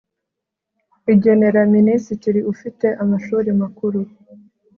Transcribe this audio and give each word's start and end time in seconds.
Igenera 1.13 1.61
Minisitiri 1.75 2.39
ufite 2.53 2.87
amashuri 3.03 3.49
makuru 3.61 3.99